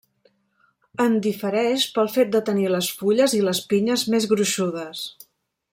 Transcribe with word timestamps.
En 1.03 1.17
difereix 1.25 1.85
pel 1.97 2.09
fet 2.15 2.33
de 2.37 2.41
tenir 2.49 2.67
les 2.77 2.89
fulles 3.01 3.39
i 3.41 3.43
les 3.49 3.61
pinyes 3.75 4.07
més 4.15 4.27
gruixudes. 4.33 5.05